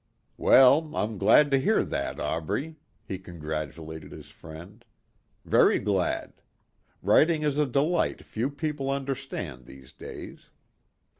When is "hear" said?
1.59-1.83